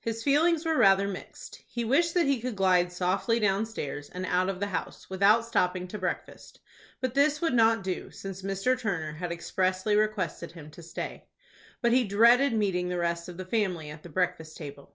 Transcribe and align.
His 0.00 0.24
feelings 0.24 0.64
were 0.66 0.76
rather 0.76 1.06
mixed. 1.06 1.62
He 1.68 1.84
wished 1.84 2.12
that 2.14 2.26
he 2.26 2.40
could 2.40 2.56
glide 2.56 2.90
softly 2.90 3.38
downstairs, 3.38 4.10
and 4.10 4.26
out 4.26 4.48
of 4.48 4.58
the 4.58 4.66
house, 4.66 5.08
without 5.08 5.46
stopping 5.46 5.86
to 5.86 5.96
breakfast. 5.96 6.58
But 7.00 7.14
this 7.14 7.40
would 7.40 7.54
not 7.54 7.84
do, 7.84 8.10
since 8.10 8.42
Mr. 8.42 8.76
Turner 8.76 9.12
had 9.12 9.30
expressly 9.30 9.94
requested 9.94 10.50
him 10.50 10.72
to 10.72 10.82
stay. 10.82 11.28
But 11.82 11.92
he 11.92 12.02
dreaded 12.02 12.52
meeting 12.52 12.88
the 12.88 12.98
rest 12.98 13.28
of 13.28 13.36
the 13.36 13.44
family 13.44 13.88
at 13.88 14.02
the 14.02 14.08
breakfast 14.08 14.56
table. 14.56 14.92